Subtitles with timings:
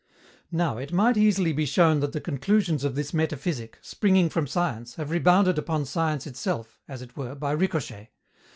[0.51, 4.95] Now, it might easily be shown that the conclusions of this metaphysic, springing from science,
[4.95, 8.09] have rebounded upon science itself, as it were, by ricochet.